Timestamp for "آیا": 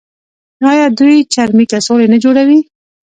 0.71-0.85